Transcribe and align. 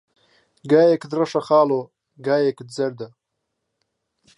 گایهکت 0.71 1.11
رهشه 1.19 1.41
خاڵۆ، 1.47 1.81
گایهکت 2.27 2.67
زهرده 2.75 3.07